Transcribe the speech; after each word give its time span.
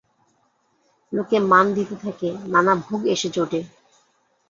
লোকে 1.13 1.37
মান 1.51 1.65
দিতে 1.73 1.95
থাকে, 1.95 2.29
নানা 2.47 2.73
ভোগ 2.85 3.01
এসে 3.13 3.27
জোটে। 3.35 3.59